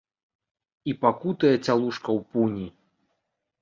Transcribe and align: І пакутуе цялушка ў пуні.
І 0.93 0.95
пакутуе 1.05 1.53
цялушка 1.65 2.09
ў 2.17 2.19
пуні. 2.33 2.67